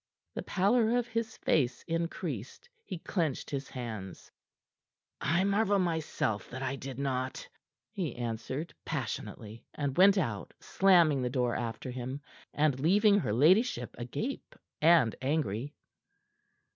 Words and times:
The 0.33 0.41
pallor 0.41 0.97
of 0.97 1.05
his 1.05 1.37
face 1.37 1.83
increased. 1.83 2.67
He 2.83 2.97
clenched 2.97 3.51
his 3.51 3.69
hands. 3.69 4.31
"I 5.21 5.43
marvel 5.43 5.77
myself 5.77 6.49
that 6.49 6.63
I 6.63 6.75
did 6.75 6.97
not," 6.97 7.47
he 7.91 8.15
answered 8.15 8.73
passionately 8.83 9.63
and 9.75 9.95
went 9.95 10.17
out, 10.17 10.55
slamming 10.59 11.21
the 11.21 11.29
door 11.29 11.55
after 11.55 11.91
him, 11.91 12.19
and 12.51 12.79
leaving 12.79 13.19
her 13.19 13.31
ladyship 13.31 13.93
agape 13.99 14.55
and 14.81 15.15
angry. 15.21 15.75